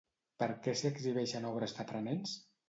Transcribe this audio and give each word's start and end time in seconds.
Per 0.43 0.47
què 0.67 0.73
s'hi 0.79 0.87
exhibeixen 0.89 1.45
obres 1.51 1.77
d'aprenents? 1.77 2.35